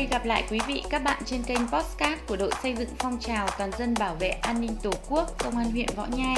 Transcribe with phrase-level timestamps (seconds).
[0.00, 3.18] vui gặp lại quý vị các bạn trên kênh Postcard của đội xây dựng phong
[3.20, 6.36] trào toàn dân bảo vệ an ninh Tổ quốc Công an huyện Võ Nhai.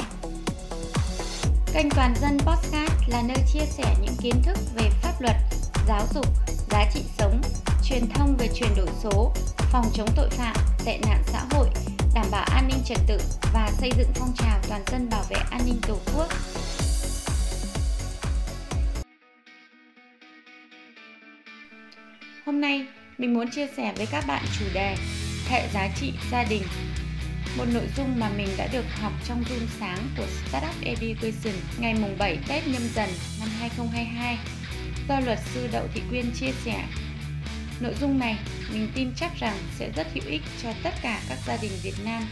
[1.73, 5.35] Kênh Toàn dân Postcard là nơi chia sẻ những kiến thức về pháp luật,
[5.87, 6.25] giáo dục,
[6.71, 7.41] giá trị sống,
[7.85, 10.55] truyền thông về chuyển đổi số, phòng chống tội phạm,
[10.85, 11.67] tệ nạn xã hội,
[12.15, 13.17] đảm bảo an ninh trật tự
[13.53, 16.27] và xây dựng phong trào toàn dân bảo vệ an ninh Tổ quốc.
[22.45, 24.95] Hôm nay, mình muốn chia sẻ với các bạn chủ đề
[25.47, 26.63] hệ giá trị gia đình.
[27.57, 31.95] Một nội dung mà mình đã được học trong Zoom sáng của Startup Education ngày
[32.01, 34.37] mùng 7 Tết nhâm dần năm 2022
[35.09, 36.85] do luật sư Đậu Thị Quyên chia sẻ.
[37.79, 38.37] Nội dung này
[38.73, 41.95] mình tin chắc rằng sẽ rất hữu ích cho tất cả các gia đình Việt
[42.05, 42.23] Nam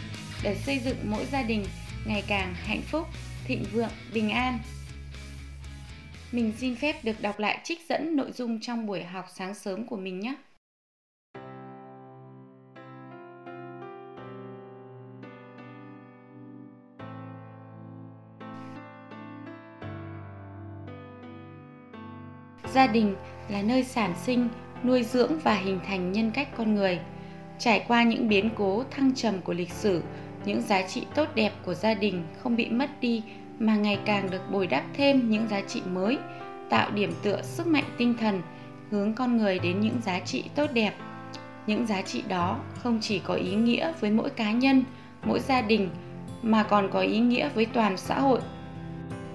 [0.43, 1.65] để xây dựng mỗi gia đình
[2.05, 3.07] ngày càng hạnh phúc,
[3.47, 4.59] thịnh vượng, bình an
[6.31, 9.85] mình xin phép được đọc lại trích dẫn nội dung trong buổi học sáng sớm
[9.85, 10.35] của mình nhé.
[22.73, 23.15] Gia đình
[23.49, 24.49] là nơi sản sinh,
[24.83, 26.99] nuôi dưỡng và hình thành nhân cách con người.
[27.59, 30.01] Trải qua những biến cố thăng trầm của lịch sử,
[30.45, 33.23] những giá trị tốt đẹp của gia đình không bị mất đi
[33.59, 36.17] mà ngày càng được bồi đắp thêm những giá trị mới,
[36.69, 38.41] tạo điểm tựa sức mạnh tinh thần,
[38.91, 40.93] hướng con người đến những giá trị tốt đẹp.
[41.67, 44.83] Những giá trị đó không chỉ có ý nghĩa với mỗi cá nhân,
[45.23, 45.89] mỗi gia đình
[46.41, 48.41] mà còn có ý nghĩa với toàn xã hội.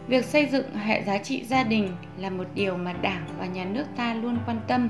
[0.09, 3.65] Việc xây dựng hệ giá trị gia đình là một điều mà Đảng và nhà
[3.65, 4.89] nước ta luôn quan tâm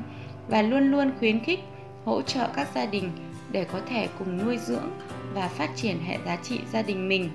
[0.48, 1.60] và luôn luôn khuyến khích,
[2.04, 3.10] hỗ trợ các gia đình
[3.50, 4.90] để có thể cùng nuôi dưỡng
[5.34, 7.30] và phát triển hệ giá trị gia đình mình.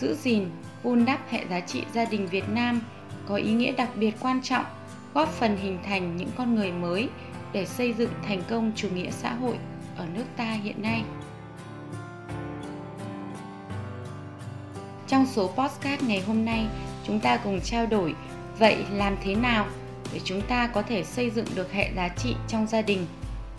[0.00, 0.44] Giữ gìn
[0.82, 2.80] vun đắp hệ giá trị gia đình Việt Nam
[3.26, 4.64] có ý nghĩa đặc biệt quan trọng,
[5.14, 7.08] góp phần hình thành những con người mới
[7.52, 9.58] để xây dựng thành công chủ nghĩa xã hội
[9.96, 11.02] ở nước ta hiện nay.
[15.12, 16.66] Trong số podcast ngày hôm nay,
[17.06, 18.14] chúng ta cùng trao đổi
[18.58, 19.66] vậy làm thế nào
[20.12, 23.06] để chúng ta có thể xây dựng được hệ giá trị trong gia đình.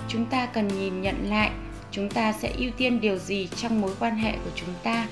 [0.08, 1.52] Chúng ta cần nhìn nhận lại
[1.94, 5.08] chúng ta sẽ ưu tiên điều gì trong mối quan hệ của chúng ta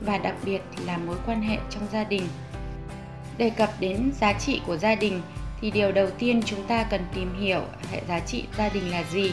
[0.00, 2.22] và đặc biệt là mối quan hệ trong gia đình
[3.38, 5.22] đề cập đến giá trị của gia đình
[5.60, 7.60] thì điều đầu tiên chúng ta cần tìm hiểu
[7.92, 9.32] hệ giá trị gia đình là gì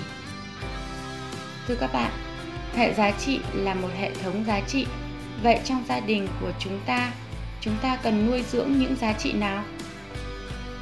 [1.68, 2.12] thưa các bạn
[2.76, 4.86] hệ giá trị là một hệ thống giá trị
[5.44, 7.12] vậy trong gia đình của chúng ta
[7.62, 9.64] chúng ta cần nuôi dưỡng những giá trị nào?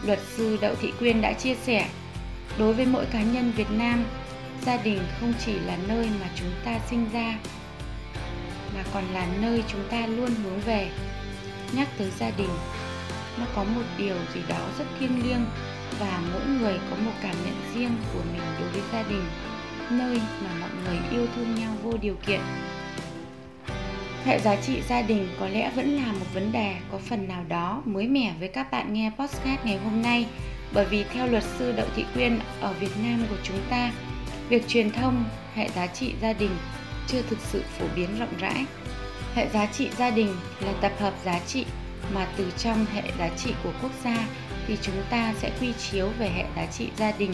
[0.06, 1.90] Luật sư đậu thị quyên đã chia sẻ,
[2.58, 4.04] đối với mỗi cá nhân việt nam,
[4.66, 7.38] gia đình không chỉ là nơi mà chúng ta sinh ra,
[8.76, 10.90] mà còn là nơi chúng ta luôn hướng về.
[11.72, 12.50] Nhắc tới gia đình,
[13.40, 15.46] nó có một điều gì đó rất thiêng liêng
[16.00, 19.24] và mỗi người có một cảm nhận riêng của mình đối với gia đình,
[19.90, 22.42] nơi mà mọi người yêu thương nhau vô điều kiện
[24.26, 27.44] hệ giá trị gia đình có lẽ vẫn là một vấn đề có phần nào
[27.50, 30.26] đó mới mẻ với các bạn nghe podcast ngày hôm nay.
[30.74, 33.92] Bởi vì theo luật sư Đậu Thị Quyên, ở Việt Nam của chúng ta,
[34.50, 36.52] việc truyền thông, hệ giá trị gia đình
[37.08, 38.66] chưa thực sự phổ biến rộng rãi.
[39.36, 41.66] Hệ giá trị gia đình là tập hợp giá trị
[42.14, 44.28] mà từ trong hệ giá trị của quốc gia
[44.68, 47.34] thì chúng ta sẽ quy chiếu về hệ giá trị gia đình.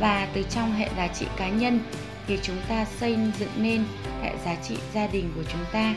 [0.00, 1.80] Và từ trong hệ giá trị cá nhân
[2.26, 3.84] thì chúng ta xây dựng nên
[4.24, 5.94] hệ giá trị gia đình của chúng ta.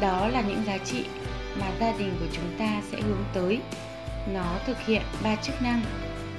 [0.00, 1.04] Đó là những giá trị
[1.60, 3.60] mà gia đình của chúng ta sẽ hướng tới.
[4.34, 5.82] Nó thực hiện ba chức năng.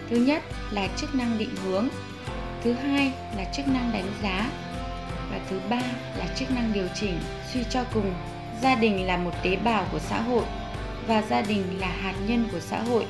[0.09, 1.88] Thứ nhất là chức năng định hướng.
[2.63, 4.50] Thứ hai là chức năng đánh giá.
[5.31, 5.81] Và thứ ba
[6.17, 7.19] là chức năng điều chỉnh,
[7.53, 8.13] suy cho cùng.
[8.61, 10.44] Gia đình là một tế bào của xã hội
[11.07, 13.05] và gia đình là hạt nhân của xã hội.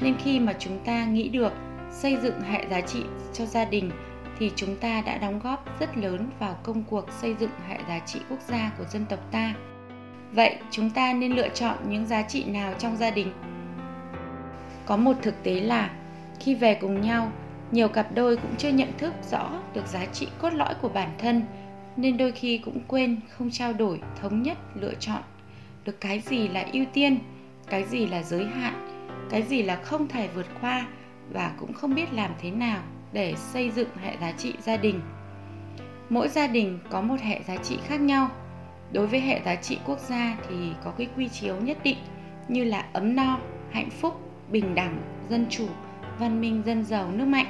[0.00, 1.52] Nên khi mà chúng ta nghĩ được
[1.92, 3.02] xây dựng hệ giá trị
[3.34, 3.90] cho gia đình
[4.38, 7.98] thì chúng ta đã đóng góp rất lớn vào công cuộc xây dựng hệ giá
[7.98, 9.54] trị quốc gia của dân tộc ta.
[10.32, 13.32] Vậy chúng ta nên lựa chọn những giá trị nào trong gia đình?
[14.86, 15.90] Có một thực tế là,
[16.40, 17.32] khi về cùng nhau,
[17.70, 21.08] nhiều cặp đôi cũng chưa nhận thức rõ được giá trị cốt lõi của bản
[21.18, 21.42] thân,
[21.96, 25.22] nên đôi khi cũng quên không trao đổi, thống nhất, lựa chọn
[25.84, 27.18] được cái gì là ưu tiên,
[27.68, 30.86] cái gì là giới hạn, cái gì là không thể vượt qua
[31.32, 32.82] và cũng không biết làm thế nào
[33.12, 35.00] để xây dựng hệ giá trị gia đình.
[36.08, 38.28] Mỗi gia đình có một hệ giá trị khác nhau.
[38.92, 41.96] Đối với hệ giá trị quốc gia thì có cái quy chiếu nhất định
[42.48, 43.38] như là ấm no,
[43.70, 44.20] hạnh phúc,
[44.50, 44.98] bình đẳng,
[45.28, 45.66] dân chủ,
[46.18, 47.46] văn minh, dân giàu, nước mạnh.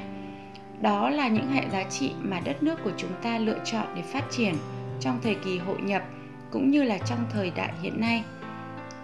[0.81, 4.01] Đó là những hệ giá trị mà đất nước của chúng ta lựa chọn để
[4.01, 4.55] phát triển
[4.99, 6.03] trong thời kỳ hội nhập
[6.51, 8.23] cũng như là trong thời đại hiện nay.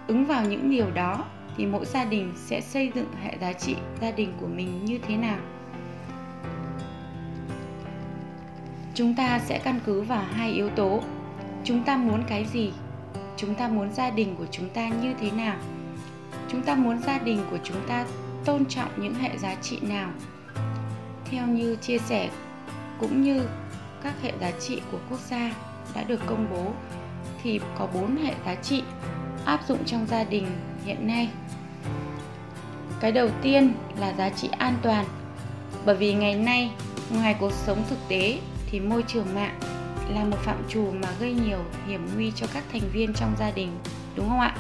[0.08, 1.26] Ứng vào những điều đó
[1.58, 5.00] thì mỗi gia đình sẽ xây dựng hệ giá trị gia đình của mình như
[5.08, 5.38] thế nào?
[9.00, 11.00] Chúng ta sẽ căn cứ vào hai yếu tố.
[11.64, 12.72] Chúng ta muốn cái gì?
[13.38, 15.58] Chúng ta muốn gia đình của chúng ta như thế nào?
[16.52, 18.06] Chúng ta muốn gia đình của chúng ta
[18.46, 20.10] tôn trọng những hệ giá trị nào?
[21.32, 22.30] Theo như chia sẻ
[23.00, 23.42] cũng như
[24.04, 25.52] các hệ giá trị của quốc gia
[25.96, 26.72] đã được công bố,
[27.44, 28.84] thì có bốn hệ giá trị
[29.46, 30.48] áp dụng trong gia đình
[30.86, 31.30] hiện nay.
[33.00, 35.06] Cái đầu tiên là giá trị an toàn,
[35.86, 36.72] bởi vì ngày nay,
[37.10, 38.40] ngoài cuộc sống thực tế
[38.72, 39.60] thì môi trường mạng
[40.10, 43.52] là một phạm trù mà gây nhiều hiểm nguy cho các thành viên trong gia
[43.52, 43.72] đình,
[44.16, 44.56] đúng không ạ?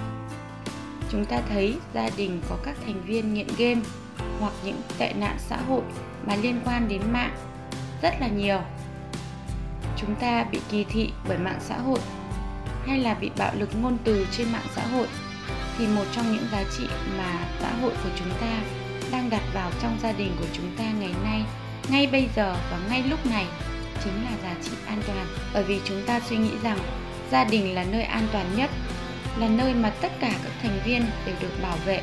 [1.11, 3.81] Chúng ta thấy gia đình có các thành viên nghiện game
[4.39, 5.81] hoặc những tệ nạn xã hội
[6.27, 7.35] mà liên quan đến mạng
[8.01, 8.61] rất là nhiều.
[9.97, 11.99] Chúng ta bị kỳ thị bởi mạng xã hội
[12.87, 15.07] hay là bị bạo lực ngôn từ trên mạng xã hội
[15.77, 18.61] thì một trong những giá trị mà xã hội của chúng ta
[19.11, 21.43] đang đặt vào trong gia đình của chúng ta ngày nay,
[21.91, 23.45] ngay bây giờ và ngay lúc này
[24.03, 25.25] chính là giá trị an toàn.
[25.53, 26.77] Bởi vì chúng ta suy nghĩ rằng
[27.31, 28.69] gia đình là nơi an toàn nhất,
[29.37, 32.01] là nơi mà tất cả các thành viên đều được bảo vệ,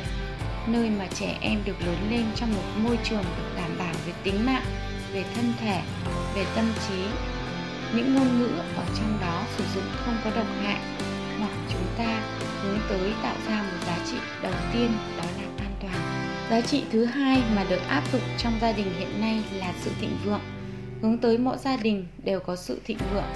[0.67, 4.13] nơi mà trẻ em được lớn lên trong một môi trường được đảm bảo về
[4.23, 4.65] tính mạng,
[5.13, 5.81] về thân thể,
[6.35, 6.95] về tâm trí.
[7.93, 10.79] Những ngôn ngữ ở trong đó sử dụng không có độc hại,
[11.39, 12.21] hoặc chúng ta
[12.61, 16.27] hướng tới tạo ra một giá trị đầu tiên, đó là an toàn.
[16.49, 19.91] Giá trị thứ hai mà được áp dụng trong gia đình hiện nay là sự
[20.01, 20.41] thịnh vượng
[21.01, 23.33] hướng tới mọi gia đình đều có sự thịnh vượng.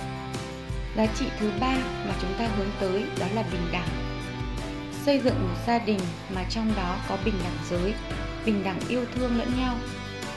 [0.96, 1.78] Giá trị thứ ba
[2.08, 3.88] mà chúng ta hướng tới đó là bình đẳng.
[5.06, 6.00] Xây dựng một gia đình
[6.36, 7.94] mà trong đó có bình đẳng giới,
[8.46, 9.76] bình đẳng yêu thương lẫn nhau.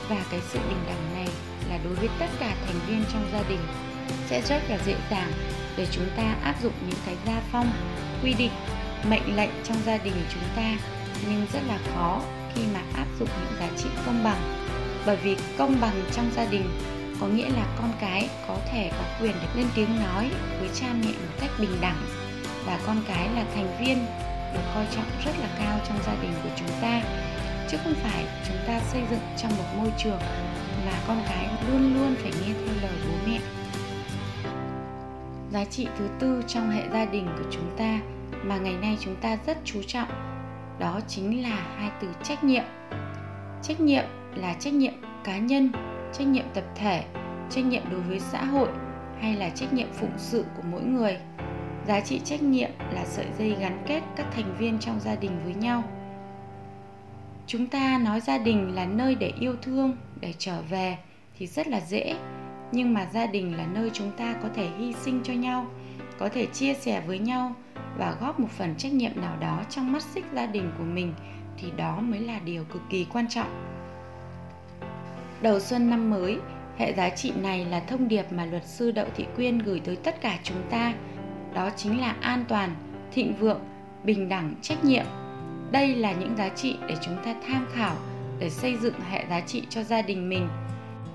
[0.09, 1.29] Và cái sự bình đẳng này
[1.69, 3.61] là đối với tất cả thành viên trong gia đình
[4.27, 5.33] sẽ rất là dễ dàng
[5.77, 7.73] để chúng ta áp dụng những cái gia phong,
[8.23, 8.53] quy định,
[9.09, 10.77] mệnh lệnh trong gia đình chúng ta.
[11.29, 12.21] Nhưng rất là khó
[12.55, 14.41] khi mà áp dụng những giá trị công bằng.
[15.07, 16.65] Bởi vì công bằng trong gia đình
[17.25, 20.31] có nghĩa là con cái có thể có quyền được lên tiếng nói
[20.61, 21.97] với cha mẹ một cách bình đẳng.
[22.67, 24.07] Và con cái là thành viên
[24.55, 27.03] được coi trọng rất là cao trong gia đình của chúng ta.
[27.69, 30.19] Chứ không phải chúng ta xây dựng trong một môi trường
[30.87, 33.39] là con cái luôn luôn phải nghe theo lời bố mẹ.
[35.53, 38.01] Giá trị thứ tư trong hệ gia đình của chúng ta
[38.43, 40.09] mà ngày nay chúng ta rất chú trọng,
[40.79, 42.65] đó chính là hai từ trách nhiệm.
[43.63, 44.05] Trách nhiệm
[44.35, 44.95] là trách nhiệm
[45.25, 45.73] cá nhân
[46.19, 47.05] trách nhiệm tập thể,
[47.51, 48.69] trách nhiệm đối với xã hội
[49.21, 51.17] hay là trách nhiệm phụng sự của mỗi người.
[51.87, 55.41] Giá trị trách nhiệm là sợi dây gắn kết các thành viên trong gia đình
[55.45, 55.83] với nhau.
[57.47, 60.99] Chúng ta nói gia đình là nơi để yêu thương, để trở về
[61.39, 62.17] thì rất là dễ,
[62.73, 65.67] nhưng mà gia đình là nơi chúng ta có thể hy sinh cho nhau,
[66.19, 67.55] có thể chia sẻ với nhau
[67.99, 71.15] và góp một phần trách nhiệm nào đó trong mắt xích gia đình của mình
[71.59, 73.75] thì đó mới là điều cực kỳ quan trọng
[75.45, 76.39] đầu xuân năm mới,
[76.77, 79.97] hệ giá trị này là thông điệp mà luật sư đậu thị quyên gửi tới
[79.97, 80.95] tất cả chúng ta.
[81.55, 82.75] Đó chính là an toàn,
[83.13, 83.61] thịnh vượng,
[84.05, 85.05] bình đẳng, trách nhiệm.
[85.71, 87.97] Đây là những giá trị để chúng ta tham khảo,
[88.39, 90.49] để xây dựng hệ giá trị cho gia đình mình.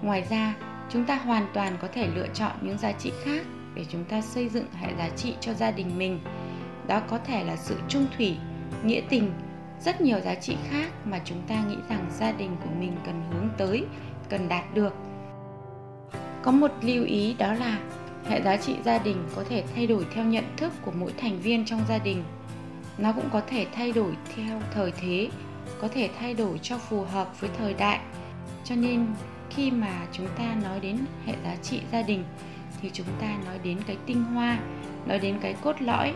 [0.01, 0.53] Ngoài ra,
[0.89, 4.21] chúng ta hoàn toàn có thể lựa chọn những giá trị khác để chúng ta
[4.21, 6.19] xây dựng hệ giá trị cho gia đình mình.
[6.87, 8.37] Đó có thể là sự trung thủy,
[8.83, 9.31] nghĩa tình,
[9.81, 13.21] rất nhiều giá trị khác mà chúng ta nghĩ rằng gia đình của mình cần
[13.31, 13.85] hướng tới
[14.29, 14.93] cần đạt được.
[16.41, 17.79] Có một lưu ý đó là
[18.27, 21.39] hệ giá trị gia đình có thể thay đổi theo nhận thức của mỗi thành
[21.39, 22.23] viên trong gia đình.
[22.97, 25.29] Nó cũng có thể thay đổi theo thời thế,
[25.81, 27.99] có thể thay đổi cho phù hợp với thời đại.
[28.63, 29.05] Cho nên,
[29.49, 32.23] khi mà chúng ta nói đến hệ giá trị gia đình,
[32.81, 34.59] thì chúng ta nói đến cái tinh hoa,
[35.05, 36.13] nói đến cái cốt lõi,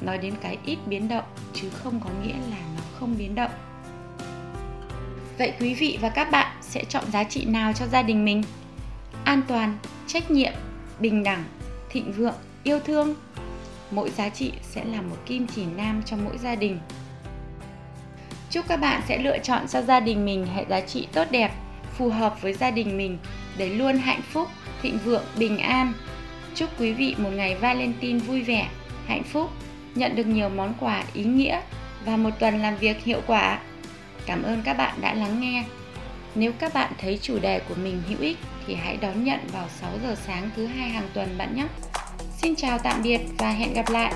[0.00, 3.50] nói đến cái ít biến động, chứ không có nghĩa là nó không biến động.
[5.38, 8.42] Vậy quý vị và các bạn sẽ chọn giá trị nào cho gia đình mình?
[9.24, 10.52] An toàn, trách nhiệm,
[11.00, 11.44] bình đẳng,
[11.90, 13.14] thịnh vượng, yêu thương.
[13.90, 16.78] Mỗi giá trị sẽ là một kim chỉ nam cho mỗi gia đình.
[18.50, 21.52] Chúc các bạn sẽ lựa chọn cho gia đình mình hệ giá trị tốt đẹp,
[21.98, 23.18] phù hợp với gia đình mình,
[23.56, 24.48] để luôn hạnh phúc,
[24.82, 25.92] thịnh vượng, bình an.
[26.54, 28.68] Chúc quý vị một ngày valentine vui vẻ,
[29.06, 29.50] hạnh phúc,
[29.94, 31.60] nhận được nhiều món quà ý nghĩa
[32.04, 33.58] và một tuần làm việc hiệu quả.
[34.26, 35.64] Cảm ơn các bạn đã lắng nghe
[36.34, 38.36] nếu các bạn thấy chủ đề của mình hữu ích
[38.66, 41.66] thì hãy đón nhận vào 6 giờ sáng thứ hai hàng tuần bạn nhé.
[42.42, 44.12] Xin chào tạm biệt và hẹn gặp lại.